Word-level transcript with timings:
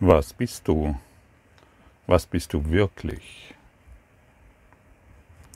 Was 0.00 0.32
bist 0.32 0.68
du? 0.68 0.94
Was 2.06 2.24
bist 2.24 2.52
du 2.52 2.70
wirklich? 2.70 3.52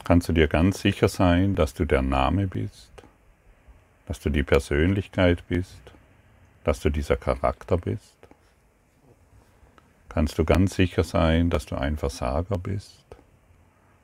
Kannst 0.02 0.28
du 0.28 0.32
dir 0.32 0.48
ganz 0.48 0.80
sicher 0.80 1.06
sein, 1.06 1.54
dass 1.54 1.74
du 1.74 1.84
der 1.84 2.02
Name 2.02 2.48
bist, 2.48 2.90
dass 4.06 4.18
du 4.18 4.30
die 4.30 4.42
Persönlichkeit 4.42 5.46
bist, 5.46 5.80
dass 6.64 6.80
du 6.80 6.90
dieser 6.90 7.16
Charakter 7.16 7.76
bist? 7.76 8.16
Kannst 10.08 10.36
du 10.40 10.44
ganz 10.44 10.74
sicher 10.74 11.04
sein, 11.04 11.48
dass 11.48 11.64
du 11.66 11.76
ein 11.76 11.96
Versager 11.96 12.58
bist 12.58 13.04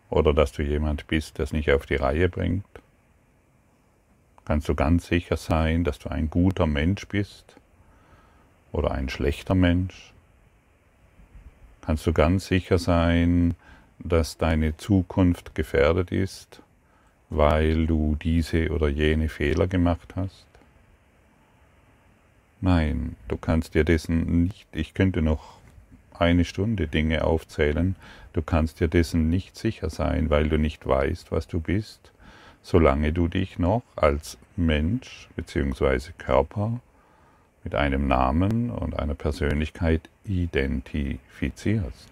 oder 0.08 0.32
dass 0.32 0.52
du 0.52 0.62
jemand 0.62 1.08
bist, 1.08 1.38
der 1.38 1.46
es 1.46 1.52
nicht 1.52 1.72
auf 1.72 1.84
die 1.84 1.96
Reihe 1.96 2.28
bringt? 2.28 2.64
Kannst 4.44 4.68
du 4.68 4.76
ganz 4.76 5.08
sicher 5.08 5.36
sein, 5.36 5.82
dass 5.82 5.98
du 5.98 6.08
ein 6.10 6.30
guter 6.30 6.68
Mensch 6.68 7.08
bist 7.08 7.56
oder 8.70 8.92
ein 8.92 9.08
schlechter 9.08 9.56
Mensch? 9.56 10.14
Kannst 11.88 12.06
du 12.06 12.12
ganz 12.12 12.48
sicher 12.48 12.76
sein, 12.76 13.54
dass 13.98 14.36
deine 14.36 14.76
Zukunft 14.76 15.54
gefährdet 15.54 16.12
ist, 16.12 16.60
weil 17.30 17.86
du 17.86 18.14
diese 18.22 18.68
oder 18.72 18.88
jene 18.88 19.30
Fehler 19.30 19.66
gemacht 19.68 20.12
hast? 20.14 20.44
Nein, 22.60 23.16
du 23.26 23.38
kannst 23.38 23.74
dir 23.74 23.84
dessen 23.84 24.42
nicht, 24.42 24.66
ich 24.72 24.92
könnte 24.92 25.22
noch 25.22 25.56
eine 26.12 26.44
Stunde 26.44 26.88
Dinge 26.88 27.24
aufzählen, 27.24 27.96
du 28.34 28.42
kannst 28.42 28.80
dir 28.80 28.88
dessen 28.88 29.30
nicht 29.30 29.56
sicher 29.56 29.88
sein, 29.88 30.28
weil 30.28 30.50
du 30.50 30.58
nicht 30.58 30.86
weißt, 30.86 31.32
was 31.32 31.48
du 31.48 31.58
bist, 31.58 32.12
solange 32.60 33.14
du 33.14 33.28
dich 33.28 33.58
noch 33.58 33.82
als 33.96 34.36
Mensch 34.56 35.30
bzw. 35.36 36.10
Körper 36.18 36.80
mit 37.64 37.74
einem 37.74 38.08
Namen 38.08 38.68
und 38.68 38.98
einer 38.98 39.14
Persönlichkeit 39.14 40.10
identifizierst. 40.28 42.10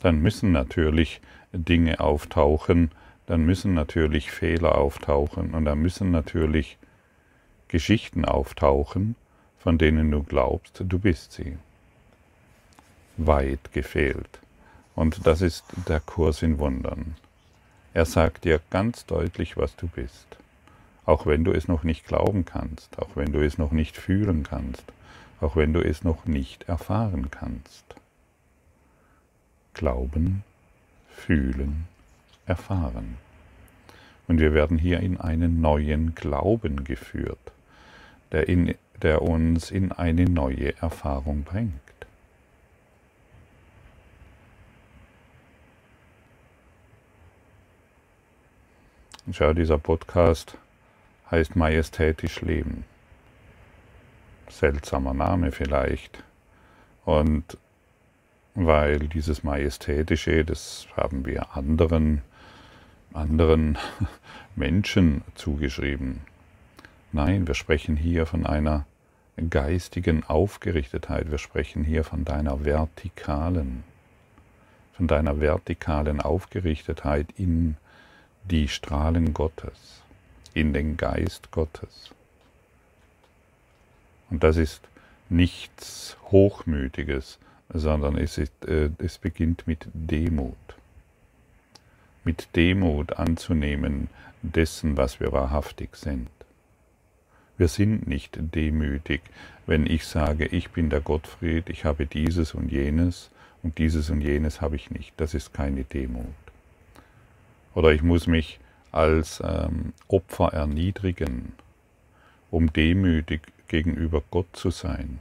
Dann 0.00 0.20
müssen 0.20 0.52
natürlich 0.52 1.20
Dinge 1.52 2.00
auftauchen, 2.00 2.90
dann 3.26 3.46
müssen 3.46 3.74
natürlich 3.74 4.30
Fehler 4.30 4.76
auftauchen 4.76 5.54
und 5.54 5.64
dann 5.64 5.80
müssen 5.80 6.10
natürlich 6.10 6.78
Geschichten 7.68 8.24
auftauchen, 8.24 9.16
von 9.58 9.78
denen 9.78 10.10
du 10.10 10.22
glaubst, 10.22 10.82
du 10.86 10.98
bist 10.98 11.32
sie. 11.32 11.56
Weit 13.16 13.72
gefehlt. 13.72 14.40
Und 14.94 15.26
das 15.26 15.40
ist 15.40 15.64
der 15.88 16.00
Kurs 16.00 16.42
in 16.42 16.58
Wundern. 16.58 17.16
Er 17.94 18.04
sagt 18.04 18.44
dir 18.44 18.60
ganz 18.70 19.06
deutlich, 19.06 19.56
was 19.56 19.74
du 19.76 19.86
bist 19.86 20.36
auch 21.06 21.26
wenn 21.26 21.44
du 21.44 21.52
es 21.52 21.68
noch 21.68 21.84
nicht 21.84 22.06
glauben 22.06 22.44
kannst, 22.44 22.98
auch 22.98 23.16
wenn 23.16 23.32
du 23.32 23.44
es 23.44 23.58
noch 23.58 23.72
nicht 23.72 23.96
fühlen 23.96 24.42
kannst, 24.42 24.84
auch 25.40 25.56
wenn 25.56 25.72
du 25.72 25.80
es 25.80 26.04
noch 26.04 26.24
nicht 26.24 26.64
erfahren 26.64 27.30
kannst. 27.30 27.84
Glauben, 29.74 30.44
fühlen, 31.10 31.86
erfahren. 32.46 33.16
Und 34.26 34.40
wir 34.40 34.54
werden 34.54 34.78
hier 34.78 35.00
in 35.00 35.20
einen 35.20 35.60
neuen 35.60 36.14
Glauben 36.14 36.84
geführt, 36.84 37.52
der, 38.32 38.48
in, 38.48 38.74
der 39.02 39.20
uns 39.22 39.70
in 39.70 39.92
eine 39.92 40.24
neue 40.24 40.76
Erfahrung 40.78 41.42
bringt. 41.42 41.72
schau, 49.32 49.52
dieser 49.52 49.78
Podcast 49.78 50.56
heißt 51.34 51.56
majestätisch 51.56 52.42
leben. 52.42 52.84
Seltsamer 54.48 55.14
Name 55.14 55.50
vielleicht. 55.50 56.22
Und 57.04 57.58
weil 58.54 59.00
dieses 59.00 59.42
Majestätische, 59.42 60.44
das 60.44 60.86
haben 60.96 61.26
wir 61.26 61.56
anderen, 61.56 62.22
anderen 63.12 63.76
Menschen 64.56 65.22
zugeschrieben. 65.34 66.20
Nein, 67.10 67.48
wir 67.48 67.54
sprechen 67.54 67.96
hier 67.96 68.26
von 68.26 68.46
einer 68.46 68.86
geistigen 69.50 70.22
Aufgerichtetheit. 70.22 71.32
Wir 71.32 71.38
sprechen 71.38 71.82
hier 71.82 72.04
von 72.04 72.24
deiner 72.24 72.64
vertikalen, 72.64 73.82
von 74.92 75.08
deiner 75.08 75.40
vertikalen 75.40 76.20
Aufgerichtetheit 76.20 77.26
in 77.36 77.76
die 78.44 78.68
Strahlen 78.68 79.34
Gottes 79.34 80.03
in 80.54 80.72
den 80.72 80.96
Geist 80.96 81.50
Gottes. 81.50 82.10
Und 84.30 84.42
das 84.42 84.56
ist 84.56 84.82
nichts 85.28 86.16
Hochmütiges, 86.30 87.38
sondern 87.72 88.16
es, 88.16 88.38
ist, 88.38 88.64
äh, 88.64 88.90
es 88.98 89.18
beginnt 89.18 89.66
mit 89.66 89.86
Demut. 89.92 90.56
Mit 92.24 92.48
Demut 92.56 93.14
anzunehmen 93.14 94.08
dessen, 94.42 94.96
was 94.96 95.20
wir 95.20 95.32
wahrhaftig 95.32 95.96
sind. 95.96 96.28
Wir 97.56 97.68
sind 97.68 98.06
nicht 98.06 98.38
demütig, 98.38 99.22
wenn 99.66 99.86
ich 99.86 100.06
sage, 100.06 100.46
ich 100.46 100.70
bin 100.70 100.90
der 100.90 101.00
Gottfried, 101.00 101.70
ich 101.70 101.84
habe 101.84 102.06
dieses 102.06 102.54
und 102.54 102.70
jenes 102.72 103.30
und 103.62 103.78
dieses 103.78 104.10
und 104.10 104.20
jenes 104.20 104.60
habe 104.60 104.76
ich 104.76 104.90
nicht. 104.90 105.12
Das 105.16 105.34
ist 105.34 105.54
keine 105.54 105.84
Demut. 105.84 106.26
Oder 107.74 107.92
ich 107.92 108.02
muss 108.02 108.26
mich 108.26 108.58
als 108.94 109.42
ähm, 109.44 109.92
Opfer 110.08 110.52
erniedrigen, 110.52 111.52
um 112.50 112.72
demütig 112.72 113.40
gegenüber 113.66 114.22
Gott 114.30 114.46
zu 114.52 114.70
sein. 114.70 115.18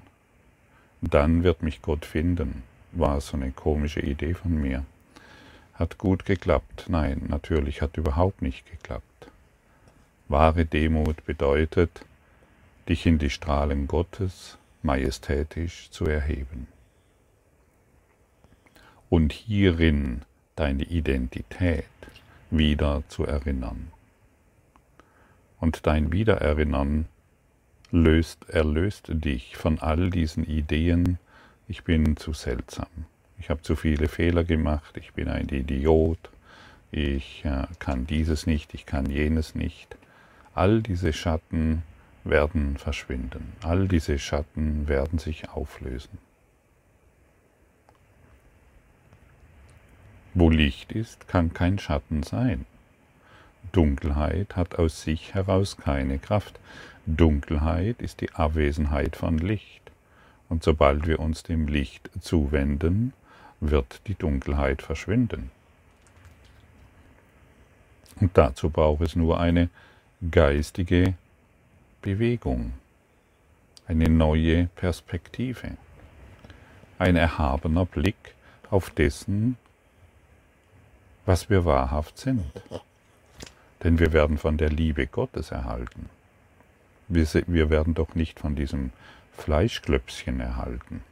Dann 1.02 1.44
wird 1.44 1.64
mich 1.64 1.82
Gott 1.82 2.06
finden, 2.06 2.64
war 2.92 3.20
so 3.20 3.36
eine 3.36 3.52
komische 3.52 4.02
Idee 4.02 4.36
von 4.36 4.54
mir. 4.54 4.86
Hat 5.74 5.98
gut 5.98 6.26
geklappt? 6.26 6.86
Nein, 6.88 7.24
natürlich 7.28 7.82
hat 7.82 7.98
überhaupt 7.98 8.42
nicht 8.44 8.70
geklappt. 8.70 9.04
Wahre 10.28 10.66
Demut 10.66 11.26
bedeutet, 11.26 12.06
dich 12.88 13.06
in 13.06 13.18
die 13.18 13.32
Strahlen 13.32 13.88
Gottes 13.88 14.58
majestätisch 14.84 15.90
zu 15.90 16.06
erheben. 16.06 16.68
Und 19.10 19.34
hierin 19.34 20.22
deine 20.56 20.84
Identität 20.84 21.86
wieder 22.58 23.04
zu 23.08 23.26
erinnern. 23.26 23.92
Und 25.60 25.88
dein 25.88 26.12
Wiedererinnern 26.12 27.08
löst, 27.92 28.50
erlöst 28.50 29.08
dich 29.10 29.56
von 29.58 29.80
all 29.80 30.10
diesen 30.10 30.46
Ideen, 30.46 31.20
ich 31.68 31.84
bin 31.84 32.18
zu 32.18 32.34
seltsam, 32.34 32.88
ich 33.40 33.50
habe 33.50 33.62
zu 33.62 33.76
viele 33.76 34.08
Fehler 34.08 34.44
gemacht, 34.44 34.98
ich 34.98 35.14
bin 35.14 35.30
ein 35.30 35.50
Idiot, 35.50 36.30
ich 36.92 37.44
äh, 37.46 37.66
kann 37.80 38.06
dieses 38.06 38.46
nicht, 38.46 38.74
ich 38.74 38.86
kann 38.86 39.08
jenes 39.08 39.56
nicht. 39.56 39.98
All 40.54 40.82
diese 40.82 41.14
Schatten 41.14 41.82
werden 42.24 42.78
verschwinden, 42.78 43.54
all 43.64 43.88
diese 43.88 44.20
Schatten 44.20 44.88
werden 44.88 45.18
sich 45.18 45.50
auflösen. 45.50 46.20
Wo 50.34 50.50
Licht 50.50 50.92
ist, 50.92 51.28
kann 51.28 51.54
kein 51.54 51.78
Schatten 51.78 52.24
sein. 52.24 52.66
Dunkelheit 53.72 54.56
hat 54.56 54.80
aus 54.80 55.02
sich 55.02 55.34
heraus 55.34 55.78
keine 55.78 56.20
Kraft. 56.20 56.60
Dunkelheit 57.06 58.02
ist 58.02 58.22
die 58.22 58.32
Abwesenheit 58.32 59.16
von 59.16 59.38
Licht. 59.38 59.92
Und 60.50 60.64
sobald 60.64 61.08
wir 61.08 61.20
uns 61.20 61.44
dem 61.44 61.68
Licht 61.68 62.10
zuwenden, 62.20 63.14
wird 63.60 64.02
die 64.08 64.16
Dunkelheit 64.16 64.82
verschwinden. 64.82 65.52
Und 68.20 68.38
dazu 68.38 68.70
braucht 68.70 69.02
es 69.02 69.16
nur 69.16 69.40
eine 69.40 69.70
geistige 70.32 71.16
Bewegung, 72.02 72.74
eine 73.88 74.10
neue 74.10 74.68
Perspektive, 74.76 75.78
ein 77.00 77.16
erhabener 77.16 77.86
Blick 77.86 78.36
auf 78.70 78.90
dessen, 78.92 79.58
was 81.26 81.50
wir 81.50 81.66
wahrhaft 81.66 82.18
sind. 82.18 82.46
Denn 83.84 84.00
wir 84.00 84.14
werden 84.14 84.38
von 84.38 84.58
der 84.58 84.70
Liebe 84.70 85.08
Gottes 85.08 85.52
erhalten. 85.52 86.10
Wir, 87.08 87.28
wir 87.48 87.70
werden 87.70 87.94
doch 87.94 88.16
nicht 88.16 88.40
von 88.40 88.56
diesem 88.56 88.92
Fleischklöpschen 89.38 90.40
erhalten. 90.40 91.04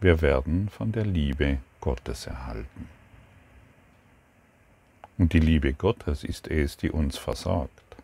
Wir 0.00 0.22
werden 0.22 0.68
von 0.68 0.92
der 0.92 1.04
Liebe 1.04 1.58
Gottes 1.80 2.26
erhalten. 2.26 2.88
Und 5.18 5.34
die 5.34 5.40
Liebe 5.40 5.74
Gottes 5.74 6.24
ist 6.24 6.48
es, 6.48 6.78
die 6.78 6.90
uns 6.90 7.18
versorgt, 7.18 7.96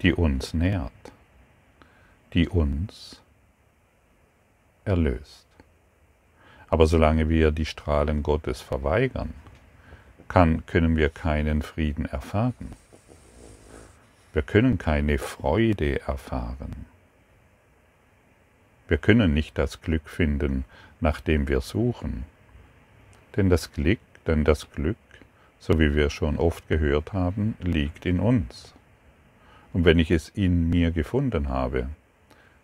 die 0.00 0.14
uns 0.14 0.54
nährt, 0.54 0.90
die 2.32 2.48
uns 2.48 3.20
erlöst. 4.86 5.49
Aber 6.70 6.86
solange 6.86 7.28
wir 7.28 7.50
die 7.50 7.66
Strahlen 7.66 8.22
Gottes 8.22 8.60
verweigern, 8.60 9.34
kann, 10.28 10.64
können 10.66 10.96
wir 10.96 11.08
keinen 11.08 11.62
Frieden 11.62 12.04
erfahren. 12.06 12.72
Wir 14.32 14.42
können 14.42 14.78
keine 14.78 15.18
Freude 15.18 16.00
erfahren. 16.02 16.86
Wir 18.86 18.98
können 18.98 19.34
nicht 19.34 19.58
das 19.58 19.82
Glück 19.82 20.08
finden, 20.08 20.64
nach 21.00 21.20
dem 21.20 21.48
wir 21.48 21.60
suchen. 21.60 22.24
Denn 23.36 23.50
das 23.50 23.72
Glück, 23.72 23.98
denn 24.26 24.44
das 24.44 24.70
Glück, 24.70 24.96
so 25.58 25.78
wie 25.80 25.94
wir 25.94 26.10
schon 26.10 26.38
oft 26.38 26.68
gehört 26.68 27.12
haben, 27.12 27.56
liegt 27.60 28.06
in 28.06 28.20
uns. 28.20 28.72
Und 29.72 29.84
wenn 29.84 29.98
ich 29.98 30.10
es 30.10 30.28
in 30.28 30.70
mir 30.70 30.92
gefunden 30.92 31.48
habe, 31.48 31.88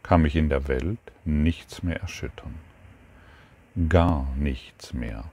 kann 0.03 0.23
mich 0.23 0.37
in 0.37 0.49
der 0.49 0.69
Welt 0.69 0.99
nichts 1.25 1.82
mehr 1.82 2.00
erschüttern. 2.00 2.55
Gar 3.88 4.26
nichts 4.37 4.94
mehr. 4.94 5.25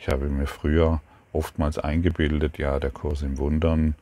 Ich 0.00 0.08
habe 0.08 0.26
mir 0.28 0.48
früher 0.48 1.00
oftmals 1.32 1.78
eingebildet, 1.78 2.58
ja, 2.58 2.80
der 2.80 2.90
Kurs 2.90 3.22
im 3.22 3.38
Wundern 3.38 3.94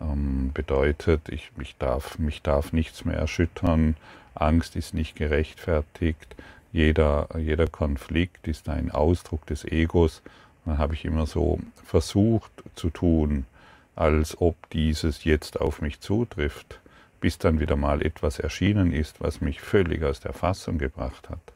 ähm, 0.00 0.52
bedeutet, 0.54 1.28
ich, 1.30 1.50
ich 1.60 1.76
darf, 1.76 2.18
mich 2.18 2.42
darf 2.42 2.72
nichts 2.72 3.04
mehr 3.04 3.16
erschüttern, 3.16 3.96
Angst 4.34 4.76
ist 4.76 4.94
nicht 4.94 5.16
gerechtfertigt, 5.16 6.36
jeder, 6.72 7.28
jeder 7.38 7.66
Konflikt 7.68 8.46
ist 8.48 8.68
ein 8.68 8.90
Ausdruck 8.90 9.46
des 9.46 9.64
Egos. 9.64 10.22
Dann 10.64 10.78
habe 10.78 10.94
ich 10.94 11.04
immer 11.04 11.26
so 11.26 11.60
versucht 11.84 12.50
zu 12.74 12.90
tun, 12.90 13.46
als 13.94 14.40
ob 14.40 14.56
dieses 14.70 15.24
jetzt 15.24 15.60
auf 15.60 15.80
mich 15.80 16.00
zutrifft, 16.00 16.80
bis 17.24 17.38
dann 17.38 17.58
wieder 17.58 17.76
mal 17.76 18.02
etwas 18.02 18.38
erschienen 18.38 18.92
ist, 18.92 19.22
was 19.22 19.40
mich 19.40 19.62
völlig 19.62 20.02
aus 20.04 20.20
der 20.20 20.34
Fassung 20.34 20.76
gebracht 20.76 21.30
hat. 21.30 21.54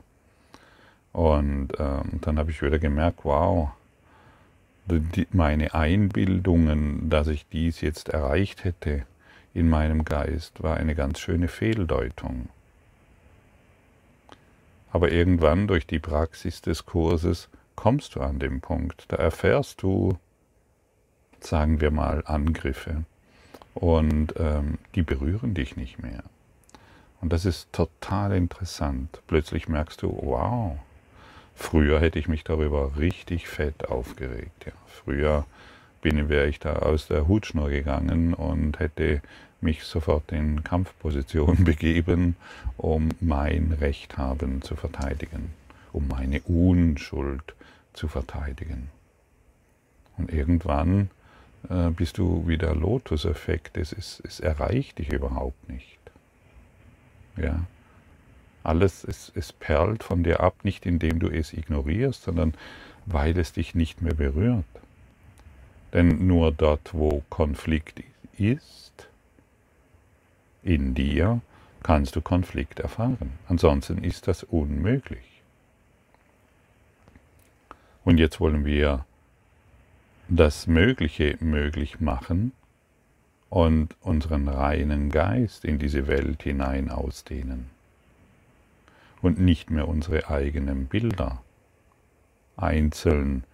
Und 1.12 1.72
ähm, 1.78 2.20
dann 2.22 2.38
habe 2.38 2.50
ich 2.50 2.62
wieder 2.62 2.78
gemerkt, 2.78 3.18
wow, 3.24 3.68
die, 4.86 5.28
meine 5.30 5.74
Einbildungen, 5.74 7.10
dass 7.10 7.26
ich 7.26 7.46
dies 7.48 7.82
jetzt 7.82 8.08
erreicht 8.08 8.64
hätte 8.64 9.04
in 9.52 9.68
meinem 9.68 10.06
Geist, 10.06 10.62
war 10.62 10.78
eine 10.78 10.94
ganz 10.94 11.18
schöne 11.18 11.48
Fehldeutung. 11.48 12.48
Aber 14.90 15.12
irgendwann 15.12 15.68
durch 15.68 15.86
die 15.86 15.98
Praxis 15.98 16.62
des 16.62 16.86
Kurses 16.86 17.50
kommst 17.76 18.14
du 18.14 18.22
an 18.22 18.38
den 18.38 18.62
Punkt, 18.62 19.04
da 19.08 19.16
erfährst 19.16 19.82
du, 19.82 20.16
sagen 21.40 21.82
wir 21.82 21.90
mal, 21.90 22.22
Angriffe 22.24 23.04
und 23.78 24.34
ähm, 24.38 24.78
die 24.94 25.02
berühren 25.02 25.54
dich 25.54 25.76
nicht 25.76 26.02
mehr. 26.02 26.24
Und 27.20 27.32
das 27.32 27.44
ist 27.44 27.72
total 27.72 28.32
interessant. 28.32 29.20
Plötzlich 29.26 29.68
merkst 29.68 30.02
du, 30.02 30.18
wow, 30.22 30.76
früher 31.54 32.00
hätte 32.00 32.18
ich 32.18 32.28
mich 32.28 32.44
darüber 32.44 32.96
richtig 32.98 33.48
fett 33.48 33.88
aufgeregt. 33.88 34.66
Ja. 34.66 34.72
Früher 34.86 35.44
bin, 36.02 36.28
wäre 36.28 36.48
ich 36.48 36.58
da 36.58 36.74
aus 36.74 37.06
der 37.06 37.28
Hutschnur 37.28 37.70
gegangen 37.70 38.34
und 38.34 38.78
hätte 38.80 39.22
mich 39.60 39.84
sofort 39.84 40.30
in 40.32 40.64
Kampfposition 40.64 41.64
begeben, 41.64 42.36
um 42.76 43.10
mein 43.20 43.76
Recht 43.80 44.18
haben 44.18 44.62
zu 44.62 44.74
verteidigen, 44.74 45.50
um 45.92 46.08
meine 46.08 46.40
Unschuld 46.42 47.54
zu 47.92 48.08
verteidigen. 48.08 48.90
Und 50.16 50.32
irgendwann 50.32 51.10
äh, 51.68 51.90
bist 51.90 52.18
du 52.18 52.46
wie 52.46 52.58
der 52.58 52.74
Lotus-Effekt, 52.74 53.76
es, 53.76 53.92
es, 53.92 54.22
es 54.24 54.40
erreicht 54.40 54.98
dich 54.98 55.12
überhaupt 55.12 55.68
nicht. 55.68 55.98
Ja. 57.36 57.64
Alles, 58.62 59.04
es, 59.04 59.32
es 59.34 59.52
perlt 59.52 60.02
von 60.02 60.24
dir 60.24 60.40
ab, 60.40 60.56
nicht 60.62 60.84
indem 60.84 61.20
du 61.20 61.28
es 61.28 61.52
ignorierst, 61.52 62.22
sondern 62.24 62.54
weil 63.06 63.38
es 63.38 63.52
dich 63.52 63.74
nicht 63.74 64.02
mehr 64.02 64.14
berührt. 64.14 64.64
Denn 65.92 66.26
nur 66.26 66.52
dort, 66.52 66.92
wo 66.92 67.22
Konflikt 67.30 68.02
ist, 68.36 69.08
in 70.62 70.94
dir, 70.94 71.40
kannst 71.82 72.16
du 72.16 72.20
Konflikt 72.20 72.80
erfahren. 72.80 73.32
Ansonsten 73.48 74.04
ist 74.04 74.28
das 74.28 74.42
unmöglich. 74.42 75.42
Und 78.04 78.18
jetzt 78.18 78.40
wollen 78.40 78.64
wir 78.64 79.06
das 80.28 80.66
Mögliche 80.66 81.38
möglich 81.40 82.00
machen 82.00 82.52
und 83.48 83.96
unseren 84.02 84.46
reinen 84.46 85.08
Geist 85.08 85.64
in 85.64 85.78
diese 85.78 86.06
Welt 86.06 86.42
hinein 86.42 86.90
ausdehnen 86.90 87.70
und 89.22 89.40
nicht 89.40 89.70
mehr 89.70 89.88
unsere 89.88 90.28
eigenen 90.28 90.86
Bilder 90.86 91.42
einzeln 92.56 93.44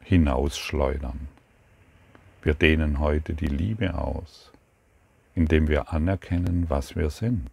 hinausschleudern. 0.00 1.28
Wir 2.42 2.54
dehnen 2.54 3.00
heute 3.00 3.34
die 3.34 3.46
Liebe 3.46 3.94
aus, 3.94 4.50
indem 5.34 5.68
wir 5.68 5.92
anerkennen, 5.92 6.66
was 6.68 6.96
wir 6.96 7.10
sind. 7.10 7.50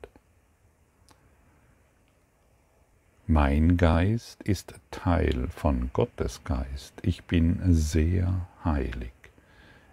Mein 3.34 3.78
Geist 3.78 4.44
ist 4.44 4.74
Teil 4.92 5.48
von 5.56 5.90
Gottes 5.94 6.44
Geist. 6.44 6.96
Ich 7.02 7.24
bin 7.24 7.62
sehr 7.74 8.46
heilig. 8.66 9.14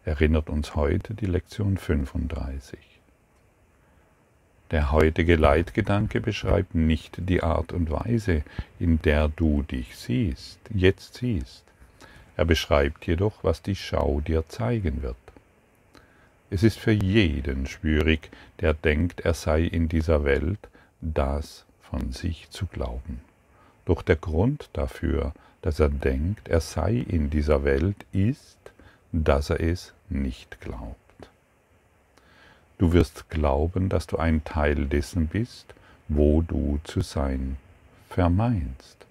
Erinnert 0.04 0.50
uns 0.50 0.74
heute 0.74 1.14
die 1.14 1.26
Lektion 1.26 1.76
35. 1.76 2.80
Der 4.72 4.90
heutige 4.90 5.36
Leitgedanke 5.36 6.20
beschreibt 6.20 6.74
nicht 6.74 7.28
die 7.28 7.44
Art 7.44 7.72
und 7.72 7.92
Weise, 7.92 8.42
in 8.80 9.00
der 9.02 9.28
du 9.28 9.62
dich 9.62 9.94
siehst, 9.94 10.58
jetzt 10.74 11.14
siehst. 11.14 11.62
Er 12.36 12.44
beschreibt 12.44 13.06
jedoch, 13.06 13.44
was 13.44 13.62
die 13.62 13.76
Schau 13.76 14.20
dir 14.20 14.48
zeigen 14.48 15.02
wird. 15.02 15.14
Es 16.50 16.64
ist 16.64 16.80
für 16.80 16.90
jeden 16.90 17.66
schwierig, 17.66 18.30
der 18.58 18.74
denkt, 18.74 19.20
er 19.20 19.34
sei 19.34 19.62
in 19.62 19.88
dieser 19.88 20.24
Welt, 20.24 20.68
das 21.00 21.66
von 21.82 22.10
sich 22.10 22.50
zu 22.50 22.66
glauben. 22.66 23.27
Doch 23.88 24.02
der 24.02 24.16
Grund 24.16 24.68
dafür, 24.74 25.32
dass 25.62 25.80
er 25.80 25.88
denkt, 25.88 26.48
er 26.48 26.60
sei 26.60 26.92
in 26.92 27.30
dieser 27.30 27.64
Welt, 27.64 27.96
ist, 28.12 28.58
dass 29.12 29.48
er 29.48 29.60
es 29.60 29.94
nicht 30.10 30.60
glaubt. 30.60 31.30
Du 32.76 32.92
wirst 32.92 33.30
glauben, 33.30 33.88
dass 33.88 34.06
du 34.06 34.18
ein 34.18 34.44
Teil 34.44 34.84
dessen 34.88 35.26
bist, 35.26 35.72
wo 36.06 36.42
du 36.42 36.80
zu 36.84 37.00
sein 37.00 37.56
vermeinst. 38.10 39.06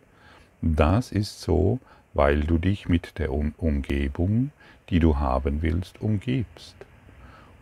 Das 0.62 1.12
ist 1.12 1.42
so, 1.42 1.80
weil 2.14 2.42
du 2.42 2.60
dich 2.60 2.88
mit 2.88 3.18
der 3.18 3.32
Umgebung, 3.34 4.52
die 4.92 5.00
du 5.00 5.18
haben 5.18 5.64
willst, 5.64 6.00
umgibst. 6.02 6.76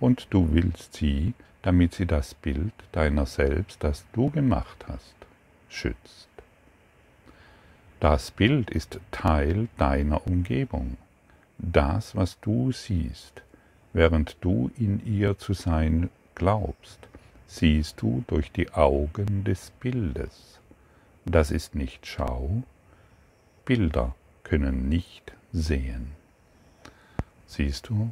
Und 0.02 0.28
du 0.32 0.52
willst 0.52 0.96
sie, 0.96 1.34
damit 1.62 1.94
sie 1.94 2.08
das 2.08 2.34
Bild 2.34 2.74
deiner 2.92 3.26
selbst, 3.26 3.82
das 3.86 4.04
du 4.12 4.32
gemacht 4.32 4.84
hast, 4.90 5.16
schützt. 5.70 6.35
Das 8.08 8.30
Bild 8.30 8.70
ist 8.70 9.00
Teil 9.10 9.68
deiner 9.80 10.28
Umgebung. 10.28 10.98
Das, 11.58 12.16
was 12.16 12.40
du 12.40 12.72
siehst, 12.72 13.42
während 13.94 14.38
du 14.42 14.70
in 14.78 15.04
ihr 15.08 15.40
zu 15.40 15.54
sein 15.54 16.12
glaubst, 16.36 17.00
siehst 17.48 18.00
du 18.00 18.24
durch 18.28 18.52
die 18.52 18.70
Augen 18.74 19.44
des 19.44 19.72
Bildes. 19.80 20.60
Das 21.26 21.50
ist 21.50 21.74
nicht 21.74 22.06
Schau. 22.06 22.62
Bilder 23.66 24.14
können 24.44 24.88
nicht 24.88 25.34
sehen. 25.52 26.12
Siehst 27.48 27.90
du, 27.90 28.12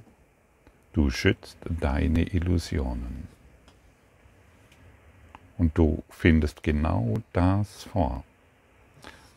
du 0.93 1.12
schützt 1.12 1.59
deine 1.69 2.23
Illusionen. 2.33 3.27
Und 5.59 5.77
du 5.77 6.01
findest 6.09 6.63
genau 6.63 7.13
das 7.31 7.83
vor 7.83 8.23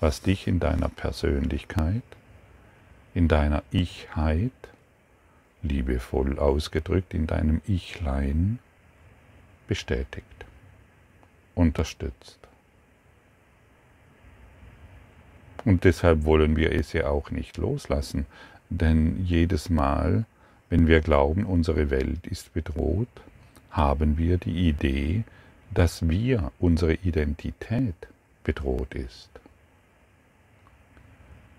was 0.00 0.20
dich 0.22 0.46
in 0.46 0.60
deiner 0.60 0.88
Persönlichkeit, 0.88 2.02
in 3.14 3.28
deiner 3.28 3.62
Ichheit, 3.70 4.52
liebevoll 5.62 6.38
ausgedrückt 6.38 7.14
in 7.14 7.26
deinem 7.26 7.60
Ichlein, 7.66 8.58
bestätigt, 9.66 10.44
unterstützt. 11.54 12.38
Und 15.64 15.84
deshalb 15.84 16.24
wollen 16.24 16.56
wir 16.56 16.72
es 16.72 16.92
ja 16.92 17.08
auch 17.08 17.30
nicht 17.30 17.56
loslassen, 17.56 18.26
denn 18.70 19.24
jedes 19.24 19.68
Mal, 19.68 20.24
wenn 20.68 20.86
wir 20.86 21.00
glauben, 21.00 21.44
unsere 21.44 21.90
Welt 21.90 22.26
ist 22.26 22.52
bedroht, 22.52 23.08
haben 23.70 24.16
wir 24.16 24.38
die 24.38 24.68
Idee, 24.68 25.24
dass 25.74 26.08
wir, 26.08 26.52
unsere 26.58 26.94
Identität 26.94 27.94
bedroht 28.44 28.94
ist. 28.94 29.28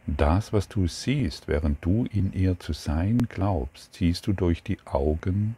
Das, 0.07 0.53
was 0.53 0.69
du 0.69 0.87
siehst, 0.87 1.49
während 1.49 1.83
du 1.83 2.05
in 2.05 2.31
ihr 2.31 2.57
zu 2.59 2.71
sein 2.71 3.17
glaubst, 3.29 3.95
siehst 3.95 4.25
du 4.25 4.31
durch 4.31 4.63
die 4.63 4.79
Augen 4.85 5.57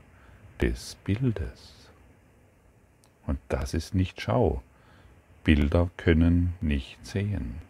des 0.60 0.96
Bildes. 1.04 1.90
Und 3.28 3.38
das 3.48 3.76
ist 3.76 3.94
nicht 3.94 4.20
Schau. 4.20 4.64
Bilder 5.44 5.92
können 5.98 6.56
nicht 6.62 7.06
sehen. 7.06 7.62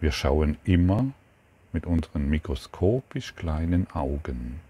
Wir 0.00 0.10
schauen 0.10 0.56
immer 0.64 1.06
mit 1.72 1.86
unseren 1.86 2.28
mikroskopisch 2.28 3.36
kleinen 3.36 3.88
Augen 3.92 4.60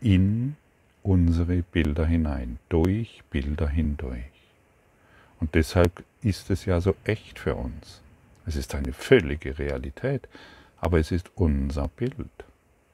in 0.00 0.56
unsere 1.02 1.62
Bilder 1.62 2.06
hinein, 2.06 2.58
durch 2.70 3.22
Bilder 3.30 3.68
hindurch. 3.68 4.24
Und 5.40 5.54
deshalb 5.54 6.04
ist 6.22 6.50
es 6.50 6.64
ja 6.64 6.80
so 6.80 6.94
echt 7.04 7.38
für 7.38 7.54
uns. 7.54 8.00
Es 8.46 8.56
ist 8.56 8.74
eine 8.74 8.92
völlige 8.92 9.58
Realität, 9.58 10.28
aber 10.80 10.98
es 10.98 11.12
ist 11.12 11.30
unser 11.34 11.88
Bild. 11.88 12.30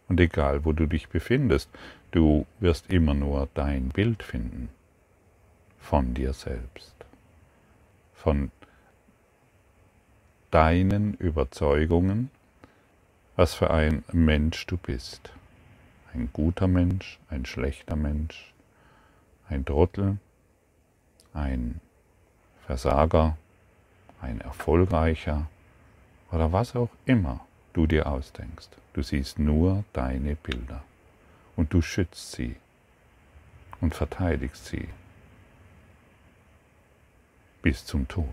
Und 0.09 0.21
egal, 0.21 0.65
wo 0.65 0.73
du 0.73 0.87
dich 0.87 1.09
befindest, 1.09 1.71
du 2.11 2.47
wirst 2.61 2.91
immer 2.93 3.15
nur 3.15 3.49
dein 3.55 3.89
Bild 3.89 4.23
finden 4.23 4.69
von 5.79 6.15
dir 6.15 6.33
selbst, 6.33 6.95
von 8.15 8.51
deinen 10.51 11.15
Überzeugungen, 11.15 12.31
was 13.37 13.55
für 13.55 13.71
ein 13.71 14.05
Mensch 14.13 14.67
du 14.67 14.77
bist. 14.77 15.31
Ein 16.13 16.31
guter 16.33 16.67
Mensch, 16.67 17.19
ein 17.31 17.45
schlechter 17.47 17.97
Mensch, 17.97 18.53
ein 19.49 19.65
Trottel, 19.65 20.19
ein 21.33 21.81
Versager, 22.67 23.37
ein 24.21 24.41
erfolgreicher 24.41 25.49
oder 26.31 26.53
was 26.53 26.75
auch 26.77 26.91
immer 27.07 27.41
du 27.73 27.87
dir 27.87 28.07
ausdenkst. 28.07 28.69
Du 28.93 29.03
siehst 29.03 29.39
nur 29.39 29.85
deine 29.93 30.35
Bilder 30.35 30.83
und 31.57 31.73
du 31.73 31.83
schützt 31.83 32.33
sie 32.33 32.57
und 33.81 33.95
verteidigst 33.95 34.67
sie 34.67 34.89
bis 37.63 37.85
zum 37.85 38.09
Tod. 38.09 38.27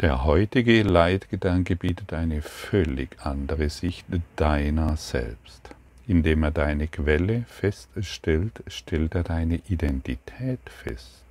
Der 0.00 0.24
heutige 0.24 0.82
Leitgedanke 0.82 1.74
bietet 1.74 2.12
eine 2.12 2.42
völlig 2.42 3.16
andere 3.24 3.70
Sicht 3.70 4.06
deiner 4.36 4.96
selbst. 4.96 5.70
Indem 6.06 6.44
er 6.44 6.50
deine 6.50 6.86
Quelle 6.86 7.44
feststellt, 7.48 8.62
stellt 8.68 9.14
er 9.14 9.24
deine 9.24 9.56
Identität 9.68 10.60
fest 10.68 11.25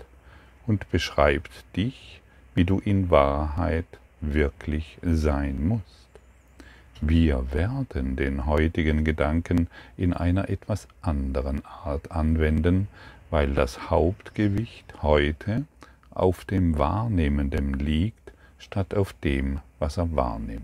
und 0.68 0.90
beschreibt 0.92 1.52
dich, 1.76 2.22
wie 2.54 2.66
du 2.66 2.80
in 2.80 3.10
Wahrheit 3.10 3.86
wirklich 4.22 4.98
sein 5.02 5.68
musst. 5.68 5.84
Wir 7.02 7.52
werden 7.54 8.16
den 8.16 8.46
heutigen 8.46 9.04
Gedanken 9.04 9.68
in 9.98 10.14
einer 10.14 10.50
etwas 10.50 10.88
anderen 11.02 11.64
Art 11.66 12.12
anwenden, 12.12 12.88
weil 13.30 13.54
das 13.54 13.90
Hauptgewicht 13.90 15.02
heute 15.02 15.66
auf 16.12 16.46
dem 16.46 16.78
Wahrnehmenden 16.78 17.74
liegt, 17.74 18.32
statt 18.58 18.94
auf 18.96 19.14
dem, 19.24 19.60
was 19.80 19.98
er 19.98 20.16
wahrnimmt. 20.16 20.64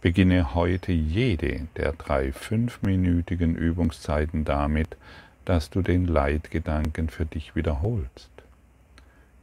Beginne 0.00 0.54
heute 0.54 0.92
jede 0.92 1.68
der 1.76 1.92
drei 1.92 2.32
fünfminütigen 2.32 3.54
Übungszeiten 3.54 4.44
damit, 4.44 4.96
dass 5.44 5.70
du 5.70 5.82
den 5.82 6.06
Leitgedanken 6.06 7.08
für 7.08 7.26
dich 7.26 7.54
wiederholst. 7.56 8.30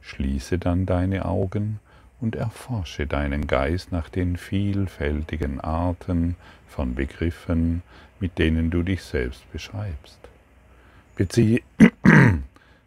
Schließe 0.00 0.58
dann 0.58 0.86
deine 0.86 1.26
Augen 1.26 1.80
und 2.20 2.36
erforsche 2.36 3.06
deinen 3.06 3.46
Geist 3.46 3.92
nach 3.92 4.08
den 4.08 4.36
vielfältigen 4.36 5.60
Arten 5.60 6.36
von 6.68 6.94
Begriffen, 6.94 7.82
mit 8.18 8.38
denen 8.38 8.70
du 8.70 8.82
dich 8.82 9.02
selbst 9.02 9.50
beschreibst. 9.52 10.18
Beziehe, 11.16 11.60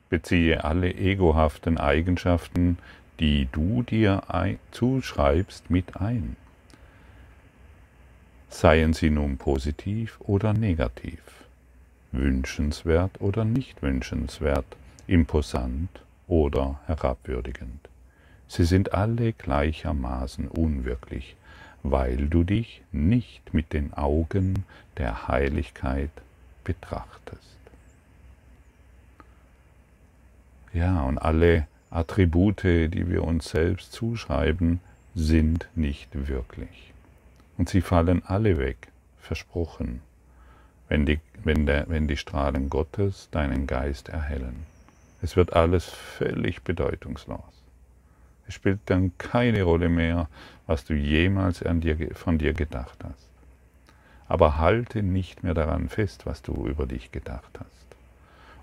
beziehe 0.10 0.64
alle 0.64 0.94
egohaften 0.94 1.78
Eigenschaften, 1.78 2.78
die 3.20 3.48
du 3.52 3.84
dir 3.84 4.24
zuschreibst, 4.72 5.70
mit 5.70 5.98
ein. 5.98 6.36
Seien 8.50 8.94
sie 8.94 9.10
nun 9.10 9.38
positiv 9.38 10.20
oder 10.20 10.54
negativ, 10.54 11.22
wünschenswert 12.14 13.20
oder 13.20 13.44
nicht 13.44 13.82
wünschenswert, 13.82 14.66
imposant 15.08 15.90
oder 16.28 16.80
herabwürdigend. 16.86 17.90
Sie 18.48 18.66
sind 18.66 18.94
alle 18.94 19.34
gleichermaßen 19.34 20.48
unwirklich, 20.48 21.36
weil 21.82 22.28
du 22.28 22.44
dich 22.44 22.82
nicht 22.92 23.54
mit 23.54 23.74
den 23.74 23.94
Augen 23.94 24.64
der 24.98 25.28
Heiligkeit 25.28 26.12
betrachtest. 26.64 27.58
Ja, 30.74 31.04
und 31.04 31.18
alle 31.18 31.68
Attribute, 31.92 32.64
die 32.64 33.10
wir 33.10 33.24
uns 33.24 33.50
selbst 33.50 33.92
zuschreiben, 33.92 34.80
sind 35.14 35.68
nicht 35.76 36.28
wirklich. 36.28 36.94
Und 37.58 37.70
sie 37.70 37.82
fallen 37.82 38.24
alle 38.26 38.58
weg, 38.58 38.88
versprochen, 39.20 40.02
wenn 40.94 41.08
die, 41.08 41.20
wenn, 41.44 41.66
der, 41.66 41.90
wenn 41.90 42.08
die 42.08 42.18
Strahlen 42.18 42.70
Gottes 42.70 43.28
deinen 43.32 43.66
Geist 43.66 44.10
erhellen. 44.10 44.68
Es 45.24 45.36
wird 45.36 45.54
alles 45.54 45.86
völlig 45.86 46.62
bedeutungslos. 46.62 47.40
Es 48.48 48.54
spielt 48.54 48.80
dann 48.86 49.12
keine 49.18 49.64
Rolle 49.64 49.90
mehr, 49.90 50.30
was 50.68 50.86
du 50.86 50.94
jemals 50.94 51.62
dir, 51.62 51.98
von 52.14 52.38
dir 52.38 52.54
gedacht 52.54 53.00
hast. 53.04 53.28
Aber 54.28 54.60
halte 54.60 55.02
nicht 55.02 55.42
mehr 55.42 55.56
daran 55.56 55.90
fest, 55.90 56.28
was 56.28 56.44
du 56.44 56.68
über 56.68 56.86
dich 56.86 57.12
gedacht 57.12 57.58
hast. 57.60 57.88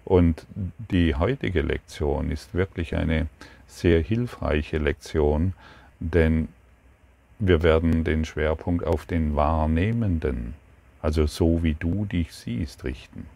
Und 0.05 0.47
die 0.89 1.17
heutige 1.17 1.63
Lektion 1.63 2.31
ist 2.31 2.55
wirklich 2.55 2.95
eine 2.95 3.27
sehr 3.67 4.01
hilfreiche 4.03 4.79
Lektion, 4.79 5.55
denn 5.99 6.47
wir 7.41 7.65
werden 7.65 8.05
den 8.05 8.25
Schwerpunkt 8.25 8.85
auf 8.85 9.05
den 9.05 9.35
Wahrnehmenden, 9.35 10.55
also 11.03 11.27
so 11.27 11.63
wie 11.63 11.75
du 11.75 12.05
dich 12.05 12.33
siehst, 12.33 12.85
richten. 12.85 13.27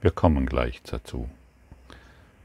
Wir 0.00 0.10
kommen 0.10 0.46
gleich 0.46 0.80
dazu. 0.82 1.28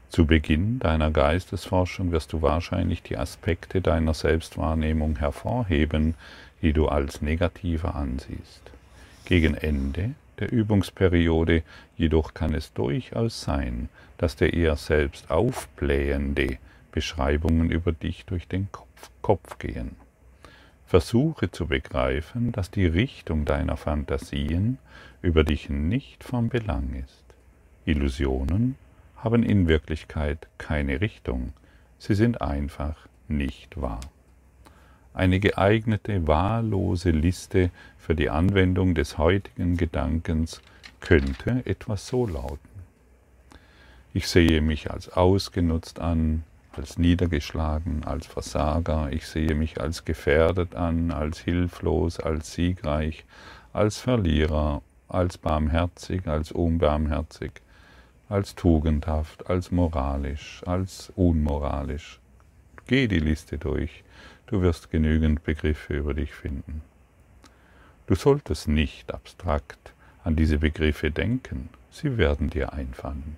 Zu 0.08 0.26
Beginn 0.26 0.78
deiner 0.78 1.10
Geistesforschung 1.10 2.12
wirst 2.12 2.32
du 2.32 2.42
wahrscheinlich 2.42 3.02
die 3.02 3.16
Aspekte 3.16 3.80
deiner 3.80 4.14
Selbstwahrnehmung 4.14 5.16
hervorheben, 5.18 6.14
die 6.62 6.72
du 6.72 6.88
als 6.88 7.22
negativer 7.22 7.94
ansiehst. 7.94 8.62
Gegen 9.24 9.54
Ende 9.54 10.14
der 10.38 10.52
Übungsperiode 10.52 11.62
jedoch 11.96 12.34
kann 12.34 12.54
es 12.54 12.72
durchaus 12.72 13.40
sein, 13.40 13.88
dass 14.18 14.36
dir 14.36 14.52
eher 14.52 14.76
selbst 14.76 15.30
aufblähende 15.30 16.58
Beschreibungen 16.92 17.70
über 17.70 17.92
dich 17.92 18.24
durch 18.26 18.46
den 18.48 18.68
Kopf 19.22 19.58
gehen. 19.58 19.96
Versuche 20.86 21.50
zu 21.50 21.66
begreifen, 21.66 22.52
dass 22.52 22.70
die 22.70 22.86
Richtung 22.86 23.44
deiner 23.44 23.76
Fantasien 23.76 24.78
über 25.22 25.44
dich 25.44 25.68
nicht 25.68 26.24
von 26.24 26.48
Belang 26.48 26.94
ist. 26.94 27.24
Illusionen 27.84 28.76
haben 29.16 29.42
in 29.42 29.68
Wirklichkeit 29.68 30.46
keine 30.58 31.00
Richtung, 31.00 31.52
sie 31.98 32.14
sind 32.14 32.40
einfach 32.40 33.08
nicht 33.28 33.80
wahr 33.80 34.00
eine 35.16 35.40
geeignete, 35.40 36.26
wahllose 36.26 37.10
Liste 37.10 37.70
für 37.98 38.14
die 38.14 38.28
Anwendung 38.28 38.94
des 38.94 39.16
heutigen 39.16 39.78
Gedankens 39.78 40.60
könnte 41.00 41.62
etwas 41.64 42.06
so 42.06 42.26
lauten. 42.26 42.58
Ich 44.12 44.28
sehe 44.28 44.60
mich 44.60 44.90
als 44.90 45.08
ausgenutzt 45.08 46.00
an, 46.00 46.44
als 46.76 46.98
niedergeschlagen, 46.98 48.04
als 48.04 48.26
Versager, 48.26 49.10
ich 49.10 49.26
sehe 49.26 49.54
mich 49.54 49.80
als 49.80 50.04
gefährdet 50.04 50.74
an, 50.74 51.10
als 51.10 51.38
hilflos, 51.38 52.20
als 52.20 52.52
siegreich, 52.52 53.24
als 53.72 53.98
Verlierer, 53.98 54.82
als 55.08 55.38
barmherzig, 55.38 56.26
als 56.26 56.52
unbarmherzig, 56.52 57.52
als 58.28 58.54
tugendhaft, 58.54 59.48
als 59.48 59.70
moralisch, 59.70 60.62
als 60.66 61.12
unmoralisch. 61.16 62.20
Geh 62.86 63.08
die 63.08 63.20
Liste 63.20 63.58
durch 63.58 64.04
Du 64.46 64.62
wirst 64.62 64.92
genügend 64.92 65.42
Begriffe 65.42 65.94
über 65.94 66.14
dich 66.14 66.32
finden. 66.32 66.82
Du 68.06 68.14
solltest 68.14 68.68
nicht 68.68 69.12
abstrakt 69.12 69.92
an 70.22 70.36
diese 70.36 70.58
Begriffe 70.58 71.10
denken, 71.10 71.68
sie 71.90 72.16
werden 72.16 72.48
dir 72.50 72.72
einfallen. 72.72 73.34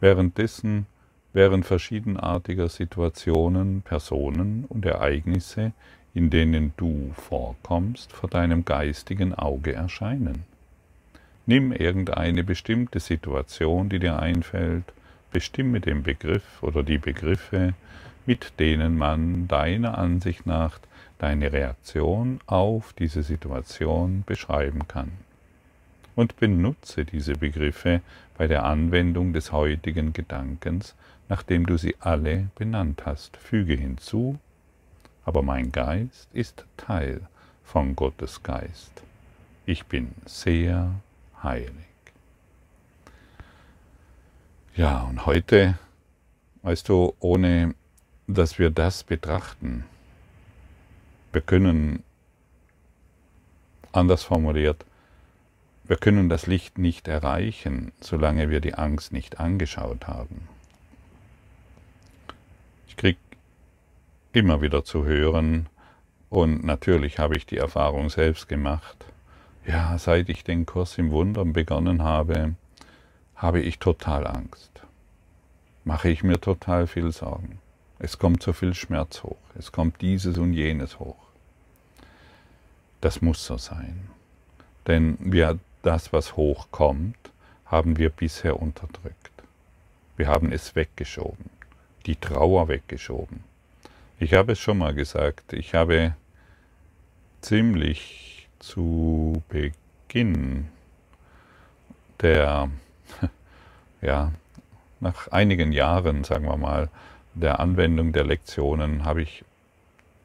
Währenddessen 0.00 0.86
während 1.32 1.64
verschiedenartiger 1.64 2.68
Situationen, 2.68 3.82
Personen 3.82 4.64
und 4.68 4.84
Ereignisse, 4.84 5.72
in 6.14 6.30
denen 6.30 6.72
du 6.76 7.12
vorkommst, 7.14 8.12
vor 8.12 8.28
deinem 8.28 8.64
geistigen 8.64 9.34
Auge 9.34 9.72
erscheinen. 9.72 10.44
Nimm 11.46 11.72
irgendeine 11.72 12.44
bestimmte 12.44 13.00
Situation, 13.00 13.88
die 13.88 13.98
dir 13.98 14.18
einfällt, 14.18 14.84
bestimme 15.32 15.80
den 15.80 16.02
Begriff 16.02 16.62
oder 16.62 16.82
die 16.82 16.98
Begriffe, 16.98 17.74
mit 18.26 18.60
denen 18.60 18.96
man 18.96 19.48
deiner 19.48 19.98
Ansicht 19.98 20.46
nach 20.46 20.78
deine 21.18 21.52
Reaktion 21.52 22.40
auf 22.46 22.92
diese 22.92 23.22
Situation 23.22 24.22
beschreiben 24.26 24.86
kann. 24.86 25.12
Und 26.14 26.36
benutze 26.36 27.04
diese 27.04 27.34
Begriffe 27.34 28.02
bei 28.36 28.46
der 28.46 28.64
Anwendung 28.64 29.32
des 29.32 29.50
heutigen 29.50 30.12
Gedankens, 30.12 30.94
nachdem 31.32 31.64
du 31.64 31.78
sie 31.78 31.96
alle 31.98 32.50
benannt 32.56 33.06
hast. 33.06 33.38
Füge 33.38 33.72
hinzu, 33.72 34.38
aber 35.24 35.40
mein 35.40 35.72
Geist 35.72 36.28
ist 36.34 36.66
Teil 36.76 37.22
von 37.64 37.96
Gottes 37.96 38.42
Geist. 38.42 39.02
Ich 39.64 39.86
bin 39.86 40.14
sehr 40.26 40.90
heilig. 41.42 41.86
Ja, 44.76 45.04
und 45.04 45.24
heute, 45.24 45.78
weißt 46.64 46.90
du, 46.90 47.14
ohne 47.18 47.74
dass 48.26 48.58
wir 48.58 48.68
das 48.68 49.02
betrachten, 49.02 49.84
wir 51.32 51.40
können, 51.40 52.02
anders 53.90 54.22
formuliert, 54.22 54.84
wir 55.84 55.96
können 55.96 56.28
das 56.28 56.46
Licht 56.46 56.76
nicht 56.76 57.08
erreichen, 57.08 57.92
solange 58.02 58.50
wir 58.50 58.60
die 58.60 58.74
Angst 58.74 59.14
nicht 59.14 59.40
angeschaut 59.40 60.06
haben. 60.08 60.51
Ich 62.92 62.96
kriege 62.98 63.18
immer 64.34 64.60
wieder 64.60 64.84
zu 64.84 65.06
hören, 65.06 65.66
und 66.28 66.62
natürlich 66.62 67.18
habe 67.18 67.38
ich 67.38 67.46
die 67.46 67.56
Erfahrung 67.56 68.10
selbst 68.10 68.50
gemacht, 68.50 69.06
ja, 69.66 69.96
seit 69.96 70.28
ich 70.28 70.44
den 70.44 70.66
Kurs 70.66 70.98
im 70.98 71.10
Wundern 71.10 71.54
begonnen 71.54 72.02
habe, 72.02 72.54
habe 73.34 73.60
ich 73.60 73.78
total 73.78 74.26
Angst. 74.26 74.82
Mache 75.84 76.10
ich 76.10 76.22
mir 76.22 76.38
total 76.38 76.86
viel 76.86 77.12
Sorgen. 77.12 77.60
Es 77.98 78.18
kommt 78.18 78.42
so 78.42 78.52
viel 78.52 78.74
Schmerz 78.74 79.22
hoch. 79.22 79.40
Es 79.58 79.72
kommt 79.72 80.02
dieses 80.02 80.36
und 80.36 80.52
jenes 80.52 80.98
hoch. 80.98 81.16
Das 83.00 83.22
muss 83.22 83.42
so 83.46 83.56
sein. 83.56 84.10
Denn 84.86 85.16
wir, 85.18 85.58
das, 85.80 86.12
was 86.12 86.36
hochkommt, 86.36 87.16
haben 87.64 87.96
wir 87.96 88.10
bisher 88.10 88.60
unterdrückt. 88.60 89.32
Wir 90.18 90.26
haben 90.26 90.52
es 90.52 90.76
weggeschoben. 90.76 91.51
Die 92.06 92.16
Trauer 92.16 92.68
weggeschoben. 92.68 93.44
Ich 94.18 94.34
habe 94.34 94.52
es 94.52 94.60
schon 94.60 94.78
mal 94.78 94.94
gesagt, 94.94 95.52
ich 95.52 95.74
habe 95.74 96.14
ziemlich 97.40 98.48
zu 98.58 99.42
Beginn 99.48 100.68
der 102.20 102.70
ja, 104.00 104.32
nach 105.00 105.28
einigen 105.28 105.72
Jahren, 105.72 106.24
sagen 106.24 106.46
wir 106.46 106.56
mal, 106.56 106.88
der 107.34 107.60
Anwendung 107.60 108.12
der 108.12 108.24
Lektionen 108.24 109.04
habe 109.04 109.22
ich 109.22 109.44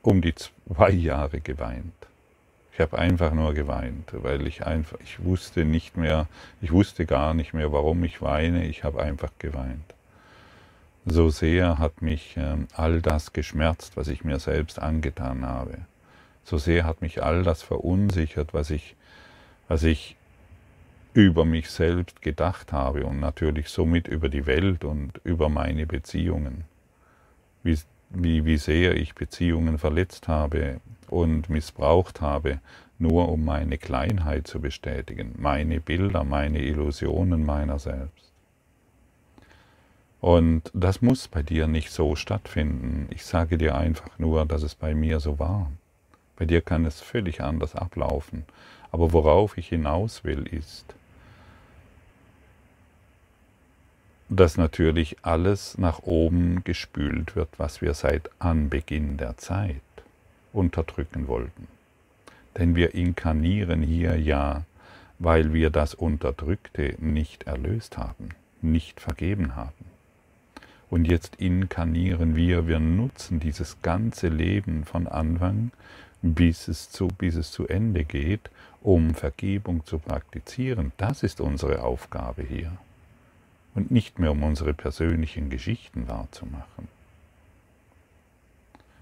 um 0.02 0.22
die 0.22 0.36
zwei 0.36 0.92
Jahre 0.92 1.42
geweint. 1.42 1.94
Ich 2.74 2.80
habe 2.80 3.00
einfach 3.00 3.34
nur 3.34 3.56
geweint, 3.56 4.12
weil 4.12 4.46
ich 4.46 4.66
einfach, 4.66 5.00
ich 5.04 5.24
wusste 5.24 5.66
nicht 5.66 5.98
mehr, 5.98 6.28
ich 6.62 6.72
wusste 6.72 7.08
gar 7.08 7.34
nicht 7.34 7.54
mehr, 7.54 7.72
warum 7.72 8.04
ich 8.04 8.22
weine, 8.22 8.68
ich 8.68 8.84
habe 8.84 9.02
einfach 9.02 9.32
geweint. 9.40 9.96
So 11.10 11.30
sehr 11.30 11.78
hat 11.78 12.02
mich 12.02 12.36
ähm, 12.36 12.68
all 12.74 13.02
das 13.02 13.32
geschmerzt, 13.32 13.96
was 13.96 14.10
ich 14.10 14.26
mir 14.26 14.40
selbst 14.40 14.78
angetan 14.78 15.46
habe. 15.46 15.78
So 16.44 16.58
sehr 16.58 16.84
hat 16.84 17.02
mich 17.02 17.24
all 17.24 17.44
das 17.44 17.62
verunsichert, 17.62 18.54
was 18.54 18.72
ich, 18.72 18.98
was 19.70 19.84
ich 19.84 20.18
über 21.14 21.46
mich 21.46 21.70
selbst 21.70 22.22
gedacht 22.22 22.74
habe 22.74 23.06
und 23.06 23.22
natürlich 23.22 23.70
somit 23.70 24.10
über 24.10 24.28
die 24.28 24.46
Welt 24.46 24.84
und 24.84 25.22
über 25.24 25.48
meine 25.48 25.88
Beziehungen. 25.88 26.66
Wie, 27.64 27.80
wie, 28.10 28.44
wie 28.44 28.58
sehr 28.58 28.98
ich 28.98 29.16
Beziehungen 29.16 29.78
verletzt 29.78 30.28
habe 30.28 30.82
und 31.08 31.50
missbraucht 31.50 32.20
habe, 32.20 32.60
nur 33.00 33.30
um 33.30 33.46
meine 33.46 33.78
Kleinheit 33.78 34.46
zu 34.46 34.60
bestätigen, 34.60 35.36
meine 35.38 35.80
Bilder, 35.80 36.26
meine 36.26 36.62
Illusionen 36.62 37.46
meiner 37.46 37.80
selbst. 37.80 38.27
Und 40.20 40.72
das 40.74 41.02
muss 41.02 41.28
bei 41.28 41.44
dir 41.44 41.68
nicht 41.68 41.92
so 41.92 42.16
stattfinden. 42.16 43.08
Ich 43.12 43.26
sage 43.26 43.58
dir 43.58 43.76
einfach 43.76 44.18
nur, 44.18 44.46
dass 44.46 44.64
es 44.64 44.74
bei 44.74 44.96
mir 44.96 45.20
so 45.20 45.38
war. 45.38 45.72
Bei 46.38 46.46
dir 46.46 46.62
kann 46.62 46.86
es 46.86 47.02
völlig 47.02 47.42
anders 47.42 47.76
ablaufen. 47.76 48.46
Aber 48.92 49.14
worauf 49.14 49.58
ich 49.58 49.68
hinaus 49.70 50.24
will, 50.24 50.48
ist, 50.48 50.96
dass 54.30 54.58
natürlich 54.58 55.18
alles 55.22 55.78
nach 55.78 56.00
oben 56.00 56.64
gespült 56.64 57.36
wird, 57.36 57.50
was 57.58 57.82
wir 57.82 57.94
seit 57.94 58.30
Anbeginn 58.40 59.18
der 59.18 59.38
Zeit 59.38 59.82
unterdrücken 60.52 61.28
wollten. 61.28 61.68
Denn 62.58 62.76
wir 62.76 62.96
inkarnieren 62.96 63.82
hier 63.82 64.20
ja, 64.20 64.64
weil 65.20 65.54
wir 65.54 65.70
das 65.70 65.94
Unterdrückte 65.94 66.96
nicht 67.00 67.44
erlöst 67.44 67.98
haben, 67.98 68.30
nicht 68.62 69.00
vergeben 69.00 69.56
haben. 69.56 69.97
Und 70.90 71.06
jetzt 71.06 71.36
inkarnieren 71.36 72.36
wir, 72.36 72.68
wir 72.68 72.80
nutzen 72.80 73.40
dieses 73.40 73.82
ganze 73.82 74.30
Leben 74.30 74.86
von 74.86 75.08
Anfang 75.08 75.72
bis 76.22 76.68
es 76.68 76.90
zu, 76.90 77.08
bis 77.08 77.36
es 77.36 77.52
zu 77.52 77.68
Ende 77.68 78.04
geht, 78.04 78.50
um 78.82 79.14
Vergebung 79.14 79.86
zu 79.86 80.00
praktizieren. 80.00 80.92
Das 80.98 81.24
ist 81.24 81.42
unsere 81.42 81.84
Aufgabe 81.84 82.44
hier 82.44 82.72
und 83.76 83.92
nicht 83.92 84.20
mehr 84.20 84.32
um 84.32 84.44
unsere 84.44 84.74
persönlichen 84.74 85.50
Geschichten 85.50 86.08
wahrzumachen. 86.08 86.88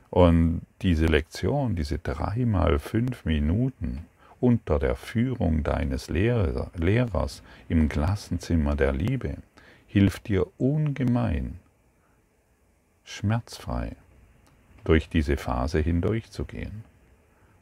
Und 0.10 0.62
diese 0.82 1.06
Lektion, 1.06 1.76
diese 1.76 2.00
dreimal 2.00 2.80
fünf 2.80 3.26
Minuten 3.26 4.06
unter 4.39 4.80
der 4.80 4.95
Führung 4.95 5.63
deines 5.63 6.10
Lehrers 6.10 7.41
im 7.67 7.89
Klassenzimmer 7.89 8.76
der 8.76 8.93
Liebe, 8.93 9.38
hilft 9.88 10.28
dir 10.28 10.45
ungemein, 10.58 11.60
schmerzfrei 13.06 13.96
durch 14.84 15.08
diese 15.08 15.38
Phase 15.38 15.80
hindurchzugehen. 15.80 16.84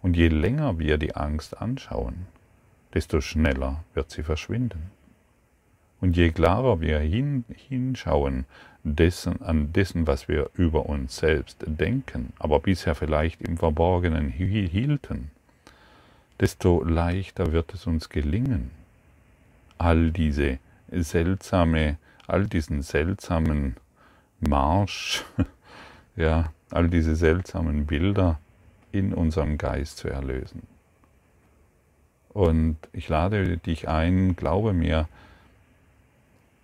Und 0.01 0.17
je 0.17 0.27
länger 0.27 0.79
wir 0.79 0.97
die 0.97 1.15
Angst 1.15 1.61
anschauen, 1.61 2.27
desto 2.93 3.21
schneller 3.21 3.83
wird 3.93 4.11
sie 4.11 4.23
verschwinden. 4.23 4.91
Und 6.01 6.17
je 6.17 6.31
klarer 6.31 6.81
wir 6.81 6.99
hin, 6.99 7.45
hinschauen 7.69 8.45
dessen, 8.83 9.41
an 9.41 9.71
dessen, 9.71 10.07
was 10.07 10.27
wir 10.27 10.49
über 10.55 10.87
uns 10.87 11.15
selbst 11.15 11.63
denken, 11.65 12.33
aber 12.39 12.59
bisher 12.59 12.95
vielleicht 12.95 13.41
im 13.41 13.57
Verborgenen 13.57 14.29
hielten, 14.29 15.31
desto 16.39 16.83
leichter 16.83 17.53
wird 17.53 17.73
es 17.73 17.87
uns 17.87 18.09
gelingen, 18.09 18.71
all 19.77 20.11
diese 20.11 20.59
seltsame, 20.91 21.97
all 22.27 22.47
diesen 22.47 22.81
seltsamen 22.81 23.77
Marsch, 24.43 25.23
ja, 26.15 26.51
all 26.71 26.89
diese 26.89 27.15
seltsamen 27.15 27.85
Bilder 27.85 28.39
in 28.91 29.13
unserem 29.13 29.57
Geist 29.57 29.97
zu 29.97 30.09
erlösen. 30.09 30.63
Und 32.29 32.77
ich 32.93 33.09
lade 33.09 33.57
dich 33.57 33.87
ein, 33.87 34.35
glaube 34.35 34.73
mir, 34.73 35.07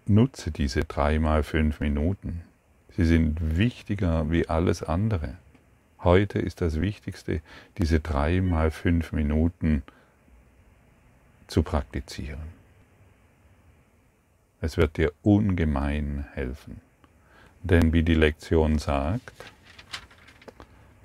Nutze 0.10 0.50
diese 0.50 0.86
dreimal 0.86 1.44
fünf 1.44 1.82
Minuten. 1.82 2.42
Sie 2.98 3.06
sind 3.06 3.58
wichtiger 3.58 4.32
wie 4.32 4.50
alles 4.50 4.82
andere. 4.82 5.38
Heute 6.04 6.40
ist 6.40 6.62
das 6.62 6.82
Wichtigste, 6.82 7.42
diese 7.78 8.00
dreimal 8.00 8.72
fünf 8.72 9.12
Minuten 9.12 9.84
zu 11.46 11.62
praktizieren. 11.62 12.40
Es 14.62 14.78
wird 14.78 14.98
dir 14.98 15.12
ungemein 15.22 16.26
helfen. 16.34 16.82
Denn 17.62 17.94
wie 17.94 18.04
die 18.04 18.16
Lektion 18.16 18.80
sagt, 18.80 19.34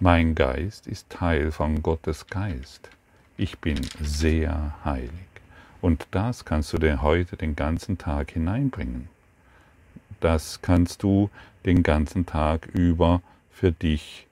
mein 0.01 0.35
Geist 0.35 0.87
ist 0.87 1.11
Teil 1.11 1.51
von 1.51 1.83
Gottes 1.83 2.27
Geist. 2.27 2.91
Ich 3.37 3.59
bin 3.59 3.81
sehr 4.01 4.75
heilig. 4.85 5.11
Und 5.81 6.07
das 6.13 6.45
kannst 6.45 6.73
du 6.73 6.79
dir 6.79 7.03
heute 7.03 7.37
den 7.37 7.57
ganzen 7.57 7.99
Tag 7.99 8.31
hineinbringen. 8.31 9.09
Das 10.21 10.63
kannst 10.63 11.03
du 11.03 11.31
den 11.65 11.83
ganzen 11.83 12.27
Tag 12.27 12.67
über 12.67 13.21
für 13.51 13.73
dich 13.73 14.27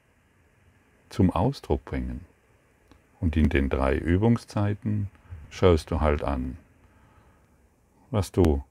zum 1.11 1.31
Ausdruck 1.31 1.85
bringen. 1.85 2.25
Und 3.21 3.37
in 3.37 3.49
den 3.49 3.69
drei 3.69 3.97
Übungszeiten 3.97 5.11
schaust 5.51 5.91
du 5.91 6.01
halt 6.01 6.25
an, 6.25 6.57
was 8.11 8.33
du 8.33 8.65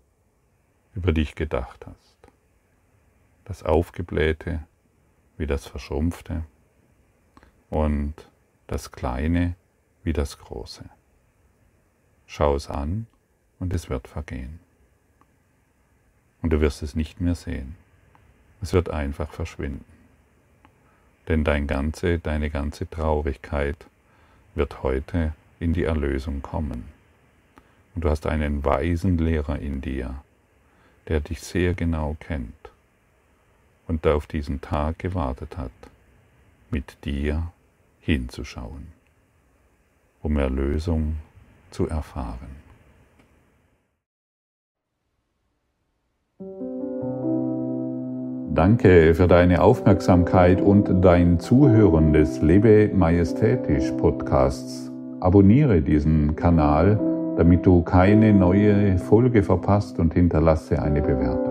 über 0.95 1.13
dich 1.13 1.35
gedacht 1.35 1.85
hast. 1.85 2.10
Das 3.51 3.63
Aufgeblähte 3.63 4.63
wie 5.37 5.45
das 5.45 5.65
Verschrumpfte 5.65 6.45
und 7.69 8.13
das 8.67 8.93
Kleine 8.93 9.55
wie 10.05 10.13
das 10.13 10.37
Große. 10.37 10.85
Schau 12.27 12.55
es 12.55 12.69
an 12.69 13.07
und 13.59 13.73
es 13.73 13.89
wird 13.89 14.07
vergehen. 14.07 14.61
Und 16.41 16.53
du 16.53 16.61
wirst 16.61 16.81
es 16.81 16.95
nicht 16.95 17.19
mehr 17.19 17.35
sehen. 17.35 17.75
Es 18.61 18.71
wird 18.71 18.89
einfach 18.89 19.33
verschwinden. 19.33 19.83
Denn 21.27 21.43
dein 21.43 21.67
ganze, 21.67 22.19
deine 22.19 22.49
ganze 22.49 22.89
Traurigkeit 22.89 23.85
wird 24.55 24.81
heute 24.81 25.33
in 25.59 25.73
die 25.73 25.83
Erlösung 25.83 26.41
kommen. 26.41 26.85
Und 27.95 28.05
du 28.05 28.09
hast 28.09 28.27
einen 28.27 28.63
weisen 28.63 29.17
Lehrer 29.17 29.59
in 29.59 29.81
dir, 29.81 30.23
der 31.09 31.19
dich 31.19 31.41
sehr 31.41 31.73
genau 31.73 32.15
kennt 32.17 32.70
und 33.91 34.07
auf 34.07 34.25
diesen 34.25 34.61
Tag 34.61 34.99
gewartet 34.99 35.57
hat, 35.57 35.71
mit 36.69 37.03
dir 37.03 37.51
hinzuschauen, 37.99 38.87
um 40.21 40.37
Erlösung 40.37 41.17
zu 41.71 41.89
erfahren. 41.89 42.55
Danke 48.53 49.13
für 49.13 49.27
deine 49.27 49.61
Aufmerksamkeit 49.61 50.61
und 50.61 51.03
dein 51.03 51.41
Zuhören 51.41 52.13
des 52.13 52.41
Lebe 52.41 52.89
Majestätisch 52.93 53.91
Podcasts. 53.91 54.89
Abonniere 55.19 55.81
diesen 55.81 56.37
Kanal, 56.37 56.97
damit 57.35 57.65
du 57.65 57.81
keine 57.81 58.31
neue 58.33 58.97
Folge 58.97 59.43
verpasst 59.43 59.99
und 59.99 60.13
hinterlasse 60.13 60.81
eine 60.81 61.01
Bewertung. 61.01 61.50